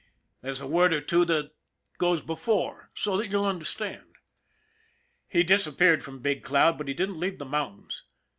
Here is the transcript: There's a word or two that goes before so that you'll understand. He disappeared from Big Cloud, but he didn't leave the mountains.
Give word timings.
There's 0.41 0.61
a 0.61 0.65
word 0.65 0.93
or 0.93 0.99
two 1.01 1.25
that 1.25 1.51
goes 1.99 2.23
before 2.23 2.89
so 2.95 3.15
that 3.17 3.27
you'll 3.27 3.45
understand. 3.45 4.15
He 5.27 5.43
disappeared 5.43 6.01
from 6.03 6.23
Big 6.23 6.41
Cloud, 6.41 6.79
but 6.79 6.87
he 6.87 6.95
didn't 6.95 7.19
leave 7.19 7.37
the 7.37 7.45
mountains. 7.45 8.01